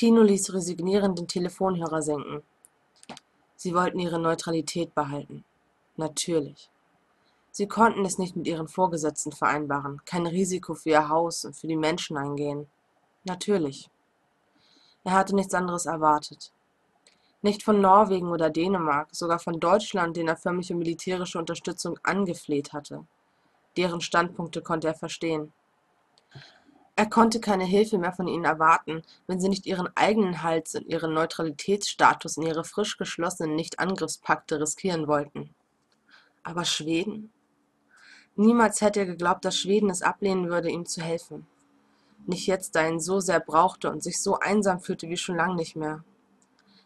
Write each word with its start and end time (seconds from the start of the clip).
Tino 0.00 0.22
ließ 0.22 0.54
resignierend 0.54 1.18
den 1.18 1.28
Telefonhörer 1.28 2.00
senken. 2.00 2.42
Sie 3.54 3.74
wollten 3.74 3.98
ihre 3.98 4.18
Neutralität 4.18 4.94
behalten. 4.94 5.44
Natürlich. 5.98 6.70
Sie 7.50 7.68
konnten 7.68 8.06
es 8.06 8.16
nicht 8.16 8.34
mit 8.34 8.46
ihren 8.46 8.66
Vorgesetzten 8.66 9.30
vereinbaren, 9.30 10.00
kein 10.06 10.26
Risiko 10.26 10.72
für 10.72 10.88
ihr 10.88 11.10
Haus 11.10 11.44
und 11.44 11.54
für 11.54 11.66
die 11.66 11.76
Menschen 11.76 12.16
eingehen. 12.16 12.66
Natürlich. 13.24 13.90
Er 15.04 15.12
hatte 15.12 15.34
nichts 15.34 15.52
anderes 15.52 15.84
erwartet. 15.84 16.50
Nicht 17.42 17.62
von 17.62 17.82
Norwegen 17.82 18.30
oder 18.30 18.48
Dänemark, 18.48 19.08
sogar 19.12 19.38
von 19.38 19.60
Deutschland, 19.60 20.16
den 20.16 20.28
er 20.28 20.38
förmlich 20.38 20.72
um 20.72 20.78
militärische 20.78 21.38
Unterstützung 21.38 21.98
angefleht 22.04 22.72
hatte. 22.72 23.04
Deren 23.76 24.00
Standpunkte 24.00 24.62
konnte 24.62 24.88
er 24.88 24.94
verstehen. 24.94 25.52
Er 27.00 27.08
konnte 27.08 27.40
keine 27.40 27.64
Hilfe 27.64 27.96
mehr 27.96 28.12
von 28.12 28.28
ihnen 28.28 28.44
erwarten, 28.44 29.00
wenn 29.26 29.40
sie 29.40 29.48
nicht 29.48 29.64
ihren 29.64 29.88
eigenen 29.96 30.42
Hals 30.42 30.74
und 30.74 30.86
ihren 30.86 31.14
Neutralitätsstatus 31.14 32.36
in 32.36 32.42
ihre 32.42 32.62
frisch 32.62 32.98
geschlossenen 32.98 33.56
Nichtangriffspakte 33.56 34.60
riskieren 34.60 35.08
wollten. 35.08 35.54
Aber 36.42 36.66
Schweden? 36.66 37.32
Niemals 38.36 38.82
hätte 38.82 39.00
er 39.00 39.06
geglaubt, 39.06 39.46
dass 39.46 39.56
Schweden 39.56 39.88
es 39.88 40.02
ablehnen 40.02 40.50
würde, 40.50 40.68
ihm 40.68 40.84
zu 40.84 41.00
helfen. 41.00 41.46
Nicht 42.26 42.46
jetzt, 42.46 42.76
da 42.76 42.82
er 42.82 42.90
ihn 42.90 43.00
so 43.00 43.18
sehr 43.18 43.40
brauchte 43.40 43.90
und 43.90 44.02
sich 44.02 44.20
so 44.20 44.38
einsam 44.38 44.80
fühlte 44.80 45.08
wie 45.08 45.16
schon 45.16 45.36
lang 45.36 45.56
nicht 45.56 45.76
mehr. 45.76 46.04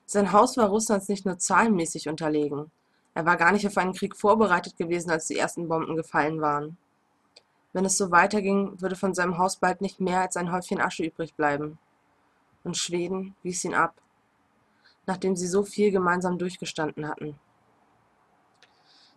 Sein 0.06 0.30
Haus 0.30 0.56
war 0.56 0.68
Russlands 0.68 1.08
nicht 1.08 1.26
nur 1.26 1.38
zahlenmäßig 1.38 2.08
unterlegen. 2.08 2.70
Er 3.14 3.26
war 3.26 3.36
gar 3.36 3.50
nicht 3.50 3.66
auf 3.66 3.76
einen 3.78 3.94
Krieg 3.94 4.14
vorbereitet 4.14 4.76
gewesen, 4.76 5.10
als 5.10 5.26
die 5.26 5.38
ersten 5.38 5.66
Bomben 5.66 5.96
gefallen 5.96 6.40
waren. 6.40 6.76
Wenn 7.74 7.84
es 7.84 7.98
so 7.98 8.12
weiterging, 8.12 8.80
würde 8.80 8.94
von 8.94 9.14
seinem 9.14 9.36
Haus 9.36 9.56
bald 9.56 9.80
nicht 9.80 10.00
mehr 10.00 10.20
als 10.20 10.36
ein 10.36 10.52
Häufchen 10.52 10.80
Asche 10.80 11.04
übrig 11.04 11.34
bleiben. 11.34 11.78
Und 12.62 12.76
Schweden 12.76 13.34
wies 13.42 13.64
ihn 13.64 13.74
ab, 13.74 14.00
nachdem 15.06 15.34
sie 15.34 15.48
so 15.48 15.64
viel 15.64 15.90
gemeinsam 15.90 16.38
durchgestanden 16.38 17.08
hatten. 17.08 17.38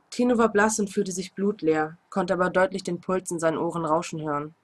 Tino 0.10 0.40
war 0.40 0.50
blass 0.50 0.80
und 0.80 0.90
fühlte 0.90 1.12
sich 1.12 1.34
blutleer, 1.34 2.00
konnte 2.10 2.34
aber 2.34 2.50
deutlich 2.50 2.84
den 2.84 3.00
Puls 3.00 3.30
in 3.30 3.40
seinen 3.40 3.60
Ohren 3.60 3.86
rauschen 3.86 4.22
hören. 4.24 4.56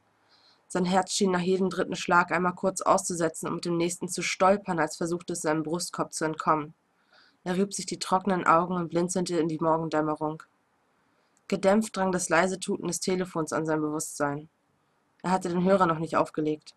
Sein 0.68 0.86
Herz 0.86 1.12
schien 1.12 1.30
nach 1.30 1.42
jedem 1.42 1.70
dritten 1.70 1.96
Schlag 1.96 2.32
einmal 2.32 2.56
kurz 2.56 2.82
auszusetzen 2.82 3.48
und 3.48 3.56
mit 3.56 3.66
dem 3.66 3.78
nächsten 3.78 4.10
zu 4.10 4.24
stolpern, 4.24 4.80
als 4.80 4.98
versuchte 4.98 5.34
es 5.34 5.42
seinem 5.42 5.62
Brustkorb 5.62 6.14
zu 6.14 6.26
entkommen. 6.26 6.74
Er 7.44 7.58
rieb 7.58 7.76
sich 7.76 7.86
die 7.86 8.00
trockenen 8.00 8.48
Augen 8.48 8.74
und 8.74 8.90
blinzelte 8.90 9.38
in 9.38 9.50
die 9.50 9.60
Morgendämmerung. 9.60 10.42
Gedämpft 11.54 11.96
drang 11.96 12.12
das 12.12 12.30
leise 12.30 12.60
Tuten 12.60 12.88
des 12.88 13.00
Telefons 13.00 13.54
an 13.54 13.68
sein 13.68 13.80
Bewusstsein. 13.80 14.50
Er 15.22 15.30
hatte 15.30 15.50
den 15.50 15.64
Hörer 15.64 15.86
noch 15.86 16.00
nicht 16.00 16.18
aufgelegt. 16.18 16.74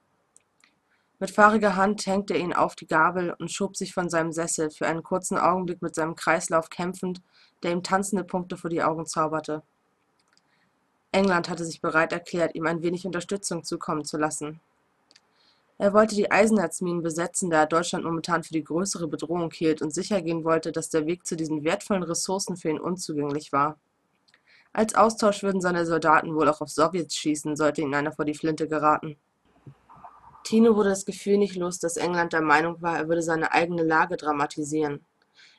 Mit 1.18 1.30
fahriger 1.30 1.76
Hand 1.76 2.04
hängte 2.04 2.34
er 2.34 2.40
ihn 2.40 2.52
auf 2.52 2.74
die 2.76 2.86
Gabel 2.86 3.34
und 3.38 3.50
schob 3.50 3.74
sich 3.74 3.94
von 3.94 4.10
seinem 4.10 4.32
Sessel, 4.32 4.68
für 4.70 4.86
einen 4.86 5.02
kurzen 5.02 5.38
Augenblick 5.38 5.80
mit 5.80 5.94
seinem 5.94 6.14
Kreislauf 6.14 6.68
kämpfend, 6.68 7.22
der 7.62 7.72
ihm 7.72 7.82
tanzende 7.82 8.22
Punkte 8.22 8.58
vor 8.58 8.68
die 8.68 8.82
Augen 8.82 9.06
zauberte. 9.06 9.62
England 11.10 11.48
hatte 11.48 11.64
sich 11.64 11.80
bereit 11.80 12.12
erklärt, 12.12 12.54
ihm 12.54 12.66
ein 12.66 12.82
wenig 12.82 13.06
Unterstützung 13.06 13.64
zukommen 13.64 14.04
zu 14.04 14.18
lassen. 14.18 14.60
Er 15.78 15.94
wollte 15.94 16.14
die 16.14 16.30
Eisenerzminen 16.30 17.02
besetzen, 17.02 17.48
da 17.48 17.60
er 17.60 17.66
Deutschland 17.66 18.04
momentan 18.04 18.42
für 18.42 18.52
die 18.52 18.64
größere 18.64 19.08
Bedrohung 19.08 19.50
hielt 19.52 19.80
und 19.80 19.94
sichergehen 19.94 20.44
wollte, 20.44 20.70
dass 20.70 20.90
der 20.90 21.06
Weg 21.06 21.26
zu 21.26 21.34
diesen 21.34 21.64
wertvollen 21.64 22.02
Ressourcen 22.02 22.58
für 22.58 22.68
ihn 22.68 22.78
unzugänglich 22.78 23.54
war. 23.54 23.78
Als 24.76 24.94
Austausch 24.94 25.42
würden 25.42 25.62
seine 25.62 25.86
Soldaten 25.86 26.34
wohl 26.34 26.50
auch 26.50 26.60
auf 26.60 26.68
Sowjets 26.68 27.16
schießen, 27.16 27.56
sollte 27.56 27.80
ihnen 27.80 27.94
einer 27.94 28.12
vor 28.12 28.26
die 28.26 28.34
Flinte 28.34 28.68
geraten. 28.68 29.16
Tino 30.44 30.76
wurde 30.76 30.90
das 30.90 31.06
Gefühl 31.06 31.38
nicht 31.38 31.56
los, 31.56 31.78
dass 31.78 31.96
England 31.96 32.34
der 32.34 32.42
Meinung 32.42 32.82
war, 32.82 32.98
er 32.98 33.08
würde 33.08 33.22
seine 33.22 33.52
eigene 33.52 33.84
Lage 33.84 34.18
dramatisieren. 34.18 35.02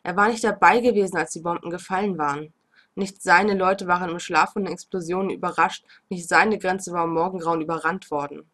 Er 0.03 0.15
war 0.15 0.27
nicht 0.27 0.43
dabei 0.43 0.81
gewesen, 0.81 1.17
als 1.17 1.31
die 1.31 1.39
Bomben 1.39 1.71
gefallen 1.71 2.19
waren. 2.19 2.53
Nicht 2.93 3.23
seine 3.23 3.55
Leute 3.55 3.87
waren 3.87 4.11
im 4.11 4.19
Schlaf 4.19 4.53
von 4.53 4.65
den 4.65 4.73
Explosionen 4.73 5.31
überrascht, 5.31 5.83
nicht 6.09 6.29
seine 6.29 6.59
Grenze 6.59 6.91
war 6.91 7.05
im 7.05 7.15
Morgengrauen 7.15 7.61
überrannt 7.61 8.11
worden. 8.11 8.47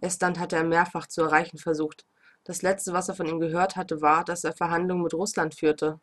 Estland 0.00 0.38
hatte 0.38 0.54
er 0.54 0.62
mehrfach 0.62 1.08
zu 1.08 1.22
erreichen 1.22 1.58
versucht. 1.58 2.06
Das 2.44 2.62
letzte, 2.62 2.92
was 2.92 3.08
er 3.08 3.16
von 3.16 3.26
ihm 3.26 3.40
gehört 3.40 3.74
hatte, 3.74 4.00
war, 4.00 4.22
dass 4.22 4.44
er 4.44 4.52
Verhandlungen 4.52 5.02
mit 5.02 5.14
Russland 5.14 5.56
führte. 5.56 5.98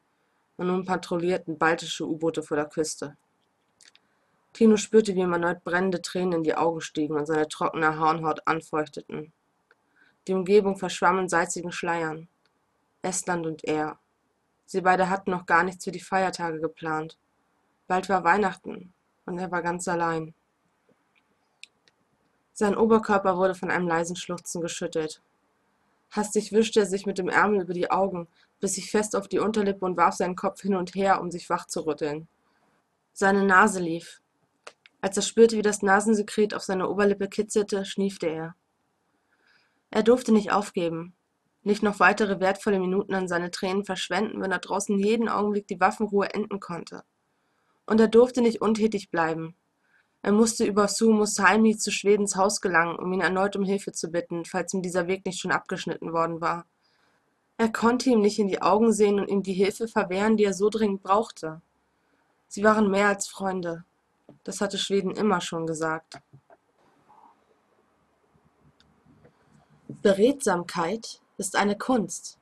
Und 0.57 0.67
nun 0.67 0.85
patrouillierten 0.85 1.57
baltische 1.57 2.07
U-Boote 2.07 2.43
vor 2.43 2.57
der 2.57 2.67
Küste. 2.67 3.17
Tino 4.53 4.77
spürte, 4.77 5.15
wie 5.15 5.21
ihm 5.21 5.33
erneut 5.33 5.63
brennende 5.63 6.01
Tränen 6.01 6.33
in 6.33 6.43
die 6.43 6.55
Augen 6.55 6.81
stiegen 6.81 7.17
und 7.17 7.25
seine 7.25 7.47
trockene 7.47 7.99
Hornhaut 7.99 8.47
anfeuchteten. 8.47 9.33
Die 10.27 10.33
Umgebung 10.33 10.77
verschwamm 10.77 11.19
in 11.19 11.29
salzigen 11.29 11.71
Schleiern. 11.71 12.27
Estland 13.01 13.45
und 13.45 13.63
er, 13.63 13.97
Sie 14.65 14.81
beide 14.81 15.09
hatten 15.09 15.29
noch 15.29 15.45
gar 15.45 15.63
nichts 15.63 15.83
für 15.83 15.91
die 15.91 15.99
Feiertage 15.99 16.59
geplant. 16.59 17.17
Bald 17.87 18.09
war 18.09 18.23
Weihnachten 18.23 18.91
und 19.25 19.37
er 19.37 19.51
war 19.51 19.61
ganz 19.61 19.87
allein. 19.87 20.33
Sein 22.53 22.75
Oberkörper 22.75 23.37
wurde 23.37 23.55
von 23.55 23.69
einem 23.69 23.87
leisen 23.87 24.15
Schluchzen 24.15 24.61
geschüttelt. 24.61 25.21
Hastig 26.11 26.51
wischte 26.53 26.81
er 26.81 26.85
sich 26.85 27.05
mit 27.05 27.17
dem 27.17 27.29
Ärmel 27.29 27.61
über 27.61 27.73
die 27.73 27.91
Augen, 27.91 28.27
biss 28.63 28.75
sich 28.75 28.89
fest 28.89 29.15
auf 29.15 29.27
die 29.27 29.39
Unterlippe 29.39 29.85
und 29.85 29.97
warf 29.97 30.15
seinen 30.15 30.35
Kopf 30.35 30.61
hin 30.61 30.75
und 30.75 30.95
her, 30.95 31.21
um 31.21 31.29
sich 31.29 31.49
wach 31.49 31.67
zu 31.67 31.85
rütteln. 31.85 32.27
Seine 33.13 33.43
Nase 33.43 33.79
lief. 33.79 34.21
Als 35.01 35.17
er 35.17 35.23
spürte, 35.23 35.57
wie 35.57 35.61
das 35.61 35.81
Nasensekret 35.81 36.53
auf 36.55 36.63
seiner 36.63 36.89
Oberlippe 36.89 37.27
kitzelte, 37.27 37.85
schniefte 37.85 38.27
er. 38.27 38.55
Er 39.91 40.01
durfte 40.01 40.31
nicht 40.31 40.51
aufgeben 40.51 41.13
nicht 41.63 41.81
noch 41.81 41.99
weitere 41.99 42.39
wertvolle 42.39 42.79
Minuten 42.79 43.13
an 43.15 43.27
seine 43.27 43.49
Tränen 43.49 43.85
verschwenden, 43.85 44.41
wenn 44.41 44.51
da 44.51 44.57
draußen 44.57 44.99
jeden 44.99 45.29
Augenblick 45.29 45.67
die 45.67 45.79
Waffenruhe 45.79 46.33
enden 46.33 46.59
konnte. 46.59 47.03
Und 47.85 47.99
er 47.99 48.07
durfte 48.07 48.41
nicht 48.41 48.61
untätig 48.61 49.09
bleiben. 49.09 49.55
Er 50.21 50.31
musste 50.31 50.65
über 50.65 50.87
Sumo 50.87 51.25
Salmi 51.25 51.77
zu 51.77 51.91
Schwedens 51.91 52.35
Haus 52.35 52.61
gelangen, 52.61 52.97
um 52.97 53.11
ihn 53.11 53.21
erneut 53.21 53.55
um 53.55 53.63
Hilfe 53.63 53.91
zu 53.91 54.09
bitten, 54.09 54.45
falls 54.45 54.73
ihm 54.73 54.81
dieser 54.81 55.07
Weg 55.07 55.25
nicht 55.25 55.39
schon 55.39 55.51
abgeschnitten 55.51 56.13
worden 56.13 56.41
war. 56.41 56.65
Er 57.63 57.71
konnte 57.71 58.09
ihm 58.09 58.19
nicht 58.19 58.39
in 58.39 58.49
die 58.49 58.61
Augen 58.61 58.91
sehen 58.91 59.21
und 59.21 59.29
ihm 59.29 59.41
die 59.41 59.53
Hilfe 59.53 59.87
verwehren, 59.87 60.35
die 60.35 60.43
er 60.43 60.53
so 60.53 60.69
dringend 60.69 61.01
brauchte. 61.01 61.61
Sie 62.49 62.61
waren 62.61 62.91
mehr 62.91 63.07
als 63.07 63.29
Freunde. 63.29 63.85
Das 64.43 64.59
hatte 64.59 64.77
Schweden 64.77 65.11
immer 65.11 65.39
schon 65.39 65.65
gesagt. 65.65 66.19
Beredsamkeit 69.87 71.21
ist 71.37 71.55
eine 71.55 71.77
Kunst. 71.77 72.37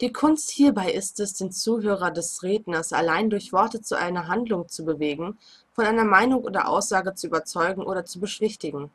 Die 0.00 0.12
Kunst 0.12 0.50
hierbei 0.50 0.92
ist 0.92 1.18
es, 1.18 1.34
den 1.34 1.50
Zuhörer 1.50 2.12
des 2.12 2.44
Redners 2.44 2.92
allein 2.92 3.28
durch 3.28 3.52
Worte 3.52 3.82
zu 3.82 3.98
einer 3.98 4.28
Handlung 4.28 4.68
zu 4.68 4.84
bewegen, 4.84 5.36
von 5.72 5.84
einer 5.84 6.04
Meinung 6.04 6.44
oder 6.44 6.68
Aussage 6.68 7.16
zu 7.16 7.26
überzeugen 7.26 7.82
oder 7.82 8.04
zu 8.04 8.20
beschwichtigen. 8.20 8.92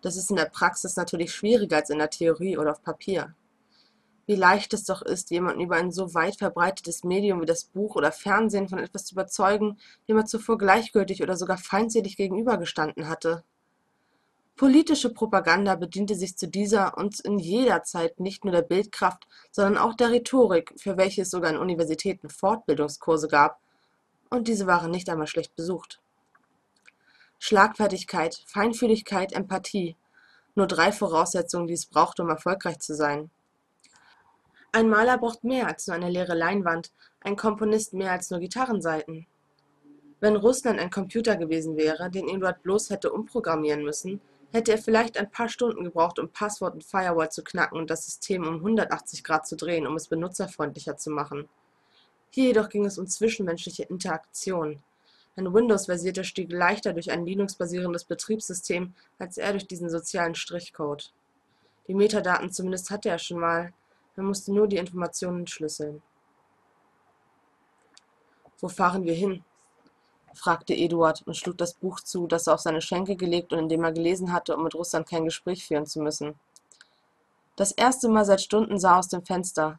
Das 0.00 0.14
ist 0.14 0.30
in 0.30 0.36
der 0.36 0.44
Praxis 0.44 0.94
natürlich 0.94 1.34
schwieriger 1.34 1.78
als 1.78 1.90
in 1.90 1.98
der 1.98 2.10
Theorie 2.10 2.56
oder 2.56 2.70
auf 2.70 2.84
Papier. 2.84 3.34
Wie 4.26 4.36
leicht 4.36 4.72
es 4.72 4.84
doch 4.84 5.02
ist, 5.02 5.30
jemanden 5.30 5.60
über 5.60 5.76
ein 5.76 5.90
so 5.90 6.14
weit 6.14 6.36
verbreitetes 6.36 7.02
Medium 7.02 7.40
wie 7.40 7.46
das 7.46 7.64
Buch 7.64 7.96
oder 7.96 8.12
Fernsehen 8.12 8.68
von 8.68 8.78
etwas 8.78 9.04
zu 9.04 9.14
überzeugen, 9.14 9.78
dem 10.08 10.16
er 10.16 10.26
zuvor 10.26 10.58
gleichgültig 10.58 11.22
oder 11.22 11.36
sogar 11.36 11.58
feindselig 11.58 12.16
gegenübergestanden 12.16 13.08
hatte. 13.08 13.42
Politische 14.54 15.12
Propaganda 15.12 15.74
bediente 15.74 16.14
sich 16.14 16.36
zu 16.36 16.46
dieser 16.46 16.96
und 16.96 17.18
in 17.20 17.38
jeder 17.38 17.82
Zeit 17.82 18.20
nicht 18.20 18.44
nur 18.44 18.52
der 18.52 18.62
Bildkraft, 18.62 19.26
sondern 19.50 19.76
auch 19.76 19.94
der 19.94 20.10
Rhetorik, 20.10 20.72
für 20.76 20.96
welche 20.96 21.22
es 21.22 21.30
sogar 21.30 21.50
an 21.50 21.58
Universitäten 21.58 22.28
Fortbildungskurse 22.28 23.28
gab, 23.28 23.58
und 24.30 24.46
diese 24.48 24.66
waren 24.66 24.90
nicht 24.90 25.08
einmal 25.10 25.26
schlecht 25.26 25.56
besucht. 25.56 26.00
Schlagfertigkeit, 27.38 28.44
Feinfühligkeit, 28.46 29.32
Empathie, 29.32 29.96
nur 30.54 30.68
drei 30.68 30.92
Voraussetzungen, 30.92 31.66
die 31.66 31.74
es 31.74 31.86
braucht, 31.86 32.20
um 32.20 32.28
erfolgreich 32.28 32.78
zu 32.78 32.94
sein. 32.94 33.30
Ein 34.74 34.88
Maler 34.88 35.18
braucht 35.18 35.44
mehr 35.44 35.66
als 35.66 35.86
nur 35.86 35.96
eine 35.96 36.08
leere 36.08 36.34
Leinwand, 36.34 36.92
ein 37.20 37.36
Komponist 37.36 37.92
mehr 37.92 38.10
als 38.10 38.30
nur 38.30 38.40
Gitarrenseiten. 38.40 39.26
Wenn 40.18 40.34
Russland 40.34 40.80
ein 40.80 40.88
Computer 40.88 41.36
gewesen 41.36 41.76
wäre, 41.76 42.10
den 42.10 42.26
Eduard 42.26 42.62
bloß 42.62 42.88
hätte 42.88 43.12
umprogrammieren 43.12 43.84
müssen, 43.84 44.22
hätte 44.50 44.72
er 44.72 44.78
vielleicht 44.78 45.18
ein 45.18 45.30
paar 45.30 45.50
Stunden 45.50 45.84
gebraucht, 45.84 46.18
um 46.18 46.30
Passwort 46.30 46.72
und 46.72 46.84
Firewall 46.84 47.30
zu 47.30 47.44
knacken 47.44 47.76
und 47.76 47.90
das 47.90 48.06
System 48.06 48.46
um 48.46 48.54
180 48.56 49.22
Grad 49.22 49.46
zu 49.46 49.56
drehen, 49.56 49.86
um 49.86 49.94
es 49.96 50.08
benutzerfreundlicher 50.08 50.96
zu 50.96 51.10
machen. 51.10 51.50
Hier 52.30 52.46
jedoch 52.46 52.70
ging 52.70 52.86
es 52.86 52.96
um 52.96 53.06
zwischenmenschliche 53.06 53.82
Interaktion. 53.82 54.82
Ein 55.36 55.52
Windows-Versierter 55.52 56.24
stieg 56.24 56.50
leichter 56.50 56.94
durch 56.94 57.10
ein 57.10 57.26
Linux-basierendes 57.26 58.04
Betriebssystem 58.04 58.94
als 59.18 59.36
er 59.36 59.52
durch 59.52 59.66
diesen 59.66 59.90
sozialen 59.90 60.34
Strichcode. 60.34 61.12
Die 61.88 61.94
Metadaten 61.94 62.50
zumindest 62.50 62.90
hatte 62.90 63.10
er 63.10 63.18
schon 63.18 63.38
mal, 63.38 63.74
er 64.16 64.22
musste 64.22 64.52
nur 64.52 64.68
die 64.68 64.76
Informationen 64.76 65.40
entschlüsseln. 65.40 66.02
Wo 68.60 68.68
fahren 68.68 69.04
wir 69.04 69.14
hin? 69.14 69.44
fragte 70.34 70.74
Eduard 70.74 71.22
und 71.26 71.36
schlug 71.36 71.58
das 71.58 71.74
Buch 71.74 72.00
zu, 72.00 72.26
das 72.26 72.46
er 72.46 72.54
auf 72.54 72.60
seine 72.60 72.80
Schenkel 72.80 73.16
gelegt 73.16 73.52
und 73.52 73.58
in 73.58 73.68
dem 73.68 73.84
er 73.84 73.92
gelesen 73.92 74.32
hatte, 74.32 74.56
um 74.56 74.64
mit 74.64 74.74
Russland 74.74 75.08
kein 75.08 75.24
Gespräch 75.24 75.66
führen 75.66 75.86
zu 75.86 76.00
müssen. 76.00 76.34
Das 77.56 77.72
erste 77.72 78.08
Mal 78.08 78.24
seit 78.24 78.40
Stunden 78.40 78.78
sah 78.78 78.98
aus 78.98 79.08
dem 79.08 79.24
Fenster. 79.24 79.78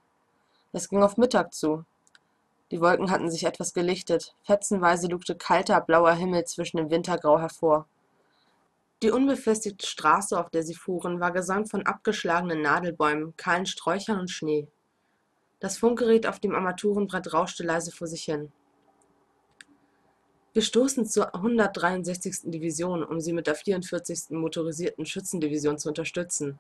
Es 0.74 0.90
ging 0.90 1.02
auf 1.02 1.18
Mittag 1.18 1.54
zu. 1.54 1.86
Die 2.72 2.82
Wolken 2.82 3.12
hatten 3.12 3.30
sich 3.30 3.46
etwas 3.46 3.74
gelichtet, 3.74 4.36
fetzenweise 4.44 5.08
lugte 5.08 5.36
kalter, 5.36 5.82
blauer 5.82 6.14
Himmel 6.14 6.46
zwischen 6.46 6.78
dem 6.78 6.90
Wintergrau 6.90 7.40
hervor. 7.40 7.88
Die 9.04 9.12
unbefestigte 9.12 9.86
Straße, 9.86 10.40
auf 10.40 10.50
der 10.50 10.64
sie 10.64 10.76
fuhren, 10.76 11.20
war 11.20 11.34
gesäumt 11.34 11.70
von 11.70 11.86
abgeschlagenen 11.86 12.62
Nadelbäumen, 12.62 13.36
kahlen 13.36 13.66
Sträuchern 13.66 14.18
und 14.18 14.32
Schnee. 14.32 14.70
Das 15.60 15.78
Funkgerät 15.78 16.26
auf 16.26 16.40
dem 16.40 16.56
Armaturenbrett 16.56 17.34
rauschte 17.34 17.64
leise 17.64 17.92
vor 17.92 18.08
sich 18.08 18.24
hin. 18.24 18.54
Wir 20.54 20.62
stoßen 20.62 21.06
zur 21.06 21.36
163. 21.36 22.50
Division, 22.50 23.04
um 23.04 23.20
sie 23.20 23.34
mit 23.34 23.48
der 23.48 23.56
44. 23.56 24.30
Motorisierten 24.30 25.06
Schützendivision 25.06 25.78
zu 25.78 25.90
unterstützen. 25.90 26.58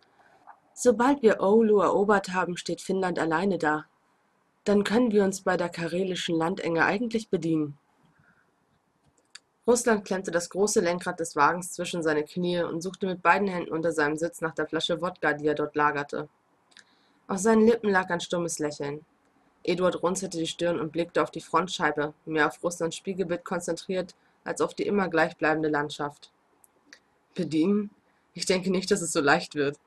Sobald 0.73 1.21
wir 1.21 1.39
Oulu 1.39 1.79
erobert 1.79 2.33
haben, 2.33 2.57
steht 2.57 2.81
Finnland 2.81 3.19
alleine 3.19 3.57
da. 3.57 3.85
Dann 4.65 4.83
können 4.83 5.13
wir 5.13 5.23
uns 5.23 5.43
bei 5.43 5.55
der 5.55 5.69
karelischen 5.69 6.35
Landenge 6.35 6.83
eigentlich 6.83 7.29
bedienen. 7.29 7.77
Russland 9.65 10.03
klemmte 10.03 10.29
das 10.29 10.49
große 10.49 10.81
Lenkrad 10.81 11.19
des 11.21 11.37
Wagens 11.37 11.71
zwischen 11.71 12.03
seine 12.03 12.23
Knie 12.23 12.61
und 12.61 12.81
suchte 12.81 13.07
mit 13.07 13.21
beiden 13.21 13.47
Händen 13.47 13.71
unter 13.71 13.93
seinem 13.93 14.17
Sitz 14.17 14.41
nach 14.41 14.53
der 14.53 14.67
Flasche 14.67 15.01
Wodka, 15.01 15.33
die 15.33 15.47
er 15.47 15.55
dort 15.55 15.75
lagerte. 15.75 16.27
Auf 17.27 17.37
seinen 17.37 17.65
Lippen 17.65 17.89
lag 17.89 18.09
ein 18.09 18.19
stummes 18.19 18.59
Lächeln. 18.59 19.05
Eduard 19.63 20.03
runzelte 20.03 20.37
die 20.37 20.47
Stirn 20.47 20.79
und 20.81 20.91
blickte 20.91 21.23
auf 21.23 21.31
die 21.31 21.39
Frontscheibe, 21.39 22.13
mehr 22.25 22.47
auf 22.47 22.61
Russlands 22.61 22.97
Spiegelbild 22.97 23.45
konzentriert 23.45 24.15
als 24.43 24.59
auf 24.59 24.73
die 24.73 24.83
immer 24.83 25.07
gleichbleibende 25.07 25.69
Landschaft. 25.69 26.31
Bedienen? 27.33 27.89
Ich 28.33 28.45
denke 28.45 28.69
nicht, 28.69 28.91
dass 28.91 29.01
es 29.01 29.13
so 29.13 29.21
leicht 29.21 29.55
wird. 29.55 29.79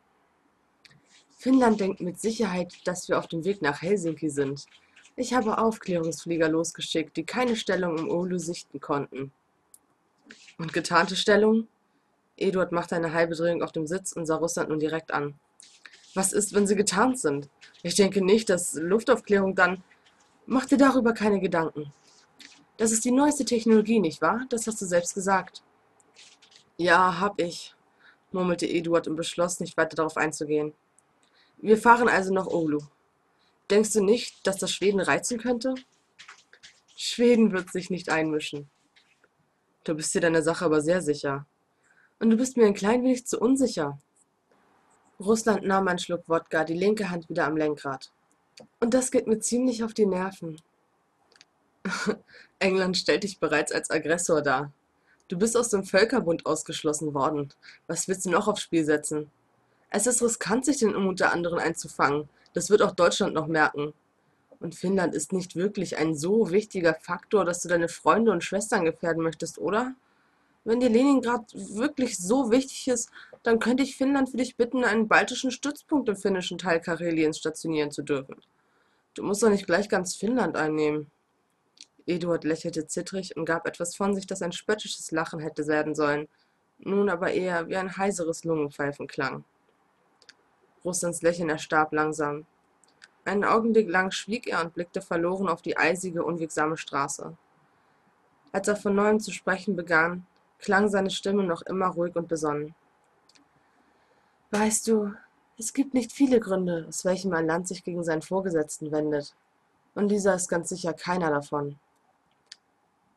Finnland 1.37 1.79
denkt 1.81 2.01
mit 2.01 2.19
Sicherheit, 2.19 2.75
dass 2.85 3.09
wir 3.09 3.19
auf 3.19 3.27
dem 3.27 3.45
Weg 3.45 3.61
nach 3.61 3.83
Helsinki 3.83 4.31
sind. 4.31 4.65
Ich 5.17 5.35
habe 5.35 5.59
Aufklärungsflieger 5.59 6.49
losgeschickt, 6.49 7.17
die 7.17 7.27
keine 7.27 7.57
Stellung 7.57 7.99
im 7.99 8.11
Oulu 8.11 8.39
sichten 8.39 8.81
konnten. 8.81 9.33
Und 10.59 10.73
getarnte 10.73 11.17
Stellung? 11.17 11.69
Eduard 12.37 12.73
machte 12.73 12.97
eine 12.97 13.13
halbe 13.13 13.35
Drehung 13.35 13.63
auf 13.63 13.73
dem 13.73 13.87
Sitz 13.87 14.13
und 14.13 14.27
sah 14.27 14.37
Russland 14.37 14.69
nun 14.69 14.79
direkt 14.79 15.13
an. 15.13 15.35
Was 16.15 16.33
ist, 16.33 16.55
wenn 16.55 16.67
sie 16.67 16.77
getarnt 16.77 17.19
sind? 17.19 17.49
Ich 17.83 17.95
denke 17.95 18.25
nicht, 18.25 18.49
dass 18.49 18.75
Luftaufklärung 18.75 19.55
dann. 19.55 19.83
Mach 20.47 20.67
dir 20.67 20.79
darüber 20.79 21.13
keine 21.13 21.41
Gedanken. 21.41 21.93
Das 22.79 22.93
ist 22.93 23.05
die 23.05 23.11
neueste 23.11 23.45
Technologie, 23.45 24.01
nicht 24.01 24.21
wahr? 24.21 24.47
Das 24.49 24.67
hast 24.67 24.81
du 24.81 24.87
selbst 24.87 25.15
gesagt. 25.15 25.63
Ja, 26.77 27.21
hab 27.21 27.41
ich, 27.41 27.75
murmelte 28.33 28.67
Eduard 28.67 29.09
und 29.09 29.17
beschloss, 29.17 29.61
nicht 29.61 29.77
weiter 29.77 29.97
darauf 29.97 30.17
einzugehen. 30.17 30.75
Wir 31.59 31.79
fahren 31.79 32.09
also 32.09 32.35
nach 32.35 32.47
Oulu. 32.47 32.81
Denkst 33.71 33.95
du 33.95 34.05
nicht, 34.05 34.47
dass 34.47 34.59
das 34.59 34.73
Schweden 34.73 35.01
reizen 35.01 35.39
könnte? 35.39 35.75
Schweden 36.97 37.53
wird 37.53 37.73
sich 37.73 37.91
nicht 37.91 38.11
einmischen. 38.11 38.69
Du 39.87 39.95
bist 39.95 40.13
dir 40.13 40.21
deiner 40.21 40.43
Sache 40.43 40.65
aber 40.65 40.81
sehr 40.81 41.01
sicher. 41.01 41.47
Und 42.19 42.31
du 42.31 42.37
bist 42.37 42.57
mir 42.57 42.67
ein 42.67 42.75
klein 42.75 43.05
wenig 43.05 43.25
zu 43.25 43.39
unsicher. 43.39 43.97
Russland 45.21 45.63
nahm 45.63 45.87
einen 45.87 46.01
Schluck 46.01 46.29
Wodka, 46.29 46.65
die 46.65 46.75
linke 46.75 47.09
Hand 47.09 47.29
wieder 47.29 47.47
am 47.47 47.57
Lenkrad. 47.57 48.11
Und 48.81 48.95
das 48.95 49.13
geht 49.13 49.29
mir 49.29 49.39
ziemlich 49.39 49.85
auf 49.85 49.95
die 49.95 50.07
Nerven. 50.07 50.61
England 52.59 52.97
stellt 52.97 53.23
dich 53.23 53.39
bereits 53.39 53.71
als 53.71 53.93
Aggressor 53.93 54.43
dar. 54.43 54.73
Du 55.29 55.39
bist 55.39 55.57
aus 55.57 55.69
dem 55.69 55.85
Völkerbund 55.85 56.47
ausgeschlossen 56.47 57.15
worden. 57.15 57.53
Was 57.87 58.09
willst 58.09 58.27
du 58.27 58.31
noch 58.31 58.49
aufs 58.49 58.63
Spiel 58.63 58.85
setzen? 58.85 59.31
Es 59.91 60.09
ist 60.09 60.21
riskant, 60.21 60.65
sich 60.65 60.79
den 60.79 60.97
um 60.97 61.07
unter 61.07 61.33
anderen 61.33 61.61
einzufangen. 61.61 62.29
Das 62.55 62.71
wird 62.71 62.83
auch 62.83 62.91
Deutschland 62.93 63.35
noch 63.35 63.47
merken. 63.47 63.95
Und 64.61 64.75
Finnland 64.75 65.15
ist 65.15 65.33
nicht 65.33 65.57
wirklich 65.57 65.99
ein 65.99 66.15
so 66.15 66.51
wichtiger 66.51 66.95
Faktor, 66.95 67.45
dass 67.45 67.63
du 67.63 67.69
deine 67.69 67.89
Freunde 67.89 68.33
und 68.33 68.45
Schwestern 68.45 68.85
gefährden 68.85 69.23
möchtest, 69.23 69.59
oder? 69.59 69.95
Wenn 70.65 70.81
dir 70.81 70.89
Leningrad 70.89 71.53
wirklich 71.55 72.19
so 72.19 72.51
wichtig 72.51 72.89
ist, 72.89 73.11
dann 73.43 73.61
könnte 73.61 73.85
ich 73.85 73.97
Finnland 73.97 74.31
für 74.31 74.39
dich 74.39 74.57
bitten, 74.57 74.83
einen 74.83 75.07
baltischen 75.07 75.53
Stützpunkt 75.53 76.09
im 76.09 76.17
finnischen 76.17 76.59
Teil 76.59 76.81
Kareliens 76.81 77.39
stationieren 77.39 77.93
zu 77.93 78.03
dürfen. 78.03 78.37
Du 79.15 79.23
musst 79.23 79.43
doch 79.43 79.49
nicht 79.49 79.67
gleich 79.67 79.89
ganz 79.89 80.17
Finnland 80.17 80.57
einnehmen. 80.57 81.11
Eduard 82.07 82.45
lächelte 82.45 82.87
zittrig 82.87 83.37
und 83.37 83.45
gab 83.45 83.67
etwas 83.67 83.95
von 83.95 84.15
sich, 84.15 84.27
das 84.27 84.43
ein 84.43 84.53
spöttisches 84.53 85.11
Lachen 85.11 85.41
hätte 85.41 85.67
werden 85.67 85.95
sollen, 85.95 86.29
nun 86.79 87.09
aber 87.09 87.33
eher 87.33 87.69
wie 87.69 87.77
ein 87.77 87.97
heiseres 87.97 88.45
Lungenpfeifen 88.45 89.07
klang. 89.07 89.45
Russlands 90.85 91.23
Lächeln 91.23 91.49
erstarb 91.49 91.93
langsam. 91.93 92.47
Einen 93.27 93.43
Augenblick 93.43 93.89
lang 93.89 94.13
schwieg 94.13 94.47
er 94.47 94.61
und 94.61 94.73
blickte 94.73 95.03
verloren 95.03 95.49
auf 95.49 95.61
die 95.61 95.77
eisige, 95.77 96.25
unwegsame 96.25 96.77
Straße. 96.77 97.37
Als 98.53 98.69
er 98.69 98.77
von 98.77 98.95
neuem 98.95 99.19
zu 99.19 99.33
sprechen 99.33 99.75
begann, 99.75 100.25
klang 100.61 100.89
seine 100.89 101.11
Stimme 101.11 101.43
noch 101.43 101.63
immer 101.63 101.89
ruhig 101.89 102.15
und 102.15 102.29
besonnen. 102.29 102.77
Weißt 104.53 104.87
du, 104.87 105.13
es 105.59 105.73
gibt 105.73 105.93
nicht 105.93 106.13
viele 106.13 106.39
Gründe, 106.39 106.87
aus 106.89 107.05
welchen 107.05 107.35
ein 107.35 107.49
Land 107.49 107.67
sich 107.67 107.83
gegen 107.83 108.05
seinen 108.05 108.23
Vorgesetzten 108.23 108.93
wendet. 108.93 109.35
Und 109.97 110.07
dieser 110.09 110.37
ist 110.37 110.49
ganz 110.49 110.69
sicher 110.69 110.93
keiner 110.93 111.31
davon. 111.31 111.81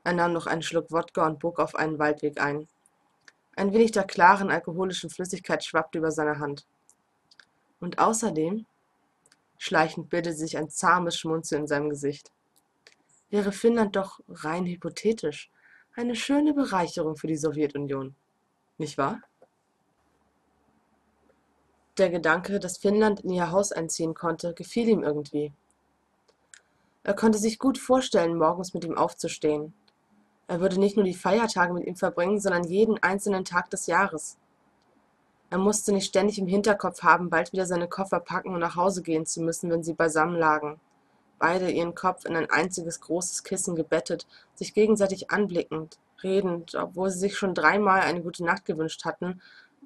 Er 0.04 0.14
nahm 0.14 0.34
noch 0.34 0.48
einen 0.48 0.64
Schluck 0.64 0.92
Wodka 0.92 1.28
und 1.28 1.38
bog 1.38 1.60
auf 1.60 1.76
einen 1.76 2.00
Waldweg 2.00 2.42
ein. 2.42 2.68
Ein 3.56 3.74
wenig 3.74 3.92
der 3.92 4.06
klaren, 4.06 4.50
alkoholischen 4.50 5.12
Flüssigkeit 5.12 5.64
schwappte 5.64 6.00
über 6.00 6.10
seine 6.10 6.40
Hand. 6.40 6.66
Und 7.80 8.00
außerdem 8.00 8.66
Schleichend 9.62 10.10
bildete 10.10 10.38
sich 10.38 10.58
ein 10.58 10.70
zahmes 10.70 11.18
Schmunzeln 11.18 11.64
in 11.64 11.68
seinem 11.68 11.90
Gesicht. 11.90 12.32
Wäre 13.30 13.52
Finnland 13.52 13.96
doch 13.98 14.22
rein 14.30 14.66
hypothetisch 14.66 15.52
eine 15.96 16.16
schöne 16.16 16.54
Bereicherung 16.54 17.18
für 17.18 17.28
die 17.28 17.36
Sowjetunion, 17.36 18.16
nicht 18.78 18.98
wahr? 18.98 19.22
Der 21.98 22.10
Gedanke, 22.10 22.60
dass 22.60 22.78
Finnland 22.78 23.20
in 23.20 23.32
ihr 23.32 23.52
Haus 23.52 23.74
einziehen 23.74 24.14
konnte, 24.14 24.54
gefiel 24.54 24.88
ihm 24.88 25.04
irgendwie. 25.04 25.52
Er 27.04 27.14
konnte 27.14 27.38
sich 27.38 27.60
gut 27.60 27.78
vorstellen, 27.78 28.38
morgens 28.38 28.74
mit 28.74 28.86
ihm 28.86 28.98
aufzustehen. 28.98 29.74
Er 30.48 30.62
würde 30.62 30.80
nicht 30.80 30.96
nur 30.96 31.04
die 31.04 31.14
Feiertage 31.14 31.74
mit 31.74 31.86
ihm 31.86 31.98
verbringen, 31.98 32.40
sondern 32.40 32.64
jeden 32.64 32.98
einzelnen 33.04 33.44
Tag 33.44 33.70
des 33.72 33.88
Jahres. 33.88 34.38
Er 35.52 35.58
musste 35.58 35.92
nicht 35.92 36.06
ständig 36.06 36.38
im 36.38 36.48
Hinterkopf 36.48 37.02
haben, 37.02 37.30
bald 37.30 37.52
wieder 37.54 37.66
seine 37.66 37.88
Koffer 37.88 38.20
packen 38.20 38.54
und 38.54 38.60
nach 38.60 38.76
Hause 38.76 39.02
gehen 39.02 39.26
zu 39.26 39.42
müssen, 39.42 39.72
wenn 39.72 39.84
sie 39.84 39.94
beisammen 39.94 40.36
lagen. 40.38 40.80
Beide 41.40 41.72
ihren 41.72 41.96
Kopf 41.96 42.26
in 42.26 42.36
ein 42.36 42.50
einziges 42.50 43.02
großes 43.02 43.44
Kissen 43.44 43.76
gebettet, 43.76 44.28
sich 44.54 44.74
gegenseitig 44.74 45.32
anblickend, 45.32 45.98
redend, 46.22 46.76
obwohl 46.76 47.10
sie 47.10 47.20
sich 47.20 47.38
schon 47.38 47.56
dreimal 47.56 48.02
eine 48.02 48.22
gute 48.22 48.44
Nacht 48.44 48.66
gewünscht 48.66 49.06
hatten, 49.06 49.42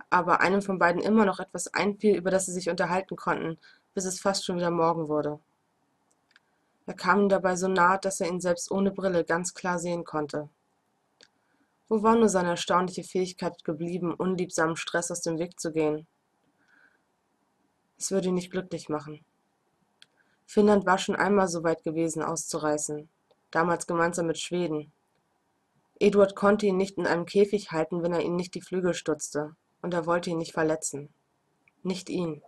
aber 0.10 0.42
einem 0.42 0.62
von 0.62 0.80
beiden 0.80 1.02
immer 1.02 1.26
noch 1.26 1.40
etwas 1.40 1.74
einfiel, 1.74 2.18
über 2.18 2.32
das 2.32 2.48
sie 2.48 2.52
sich 2.52 2.70
unterhalten 2.70 3.16
konnten, 3.16 3.58
bis 3.94 4.06
es 4.06 4.20
fast 4.20 4.44
schon 4.44 4.58
wieder 4.58 4.72
Morgen 4.72 5.08
wurde. 5.08 5.40
Er 6.86 6.96
kam 6.96 7.22
ihm 7.22 7.30
dabei 7.30 7.56
so 7.56 7.68
nahe, 7.68 8.00
dass 8.00 8.20
er 8.20 8.28
ihn 8.28 8.42
selbst 8.42 8.70
ohne 8.70 8.92
Brille 8.92 9.24
ganz 9.24 9.54
klar 9.54 9.80
sehen 9.80 10.04
konnte. 10.04 10.50
Wo 11.94 12.02
war 12.02 12.16
nur 12.16 12.28
seine 12.28 12.50
erstaunliche 12.50 13.04
Fähigkeit 13.04 13.64
geblieben, 13.64 14.16
unliebsamen 14.16 14.76
Stress 14.76 15.12
aus 15.12 15.22
dem 15.22 15.38
Weg 15.38 15.60
zu 15.60 15.72
gehen? 15.72 16.08
Es 18.00 18.10
würde 18.10 18.30
ihn 18.30 18.34
nicht 18.34 18.50
glücklich 18.50 18.90
machen. 18.90 19.24
Finnland 20.48 20.88
war 20.88 20.98
schon 20.98 21.16
einmal 21.16 21.48
so 21.48 21.64
weit 21.64 21.84
gewesen, 21.84 22.24
auszureißen, 22.24 23.10
damals 23.52 23.86
gemeinsam 23.86 24.26
mit 24.26 24.40
Schweden. 24.40 24.92
Eduard 26.00 26.36
konnte 26.36 26.66
ihn 26.66 26.78
nicht 26.78 26.98
in 26.98 27.06
einem 27.06 27.28
Käfig 27.28 27.72
halten, 27.72 28.02
wenn 28.02 28.14
er 28.14 28.24
ihn 28.24 28.38
nicht 28.38 28.56
die 28.56 28.64
Flügel 28.64 28.96
stutzte, 28.96 29.56
und 29.84 29.94
er 29.94 30.08
wollte 30.08 30.32
ihn 30.32 30.40
nicht 30.40 30.54
verletzen. 30.54 31.14
Nicht 31.84 32.10
ihn. 32.10 32.42